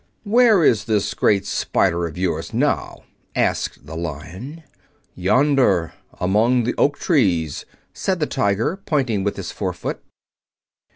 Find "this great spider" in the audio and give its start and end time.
0.85-2.07